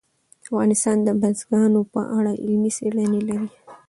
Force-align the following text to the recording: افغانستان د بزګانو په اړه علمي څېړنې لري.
افغانستان 0.43 0.97
د 1.03 1.09
بزګانو 1.21 1.81
په 1.93 2.01
اړه 2.17 2.31
علمي 2.43 2.71
څېړنې 2.77 3.21
لري. 3.29 3.47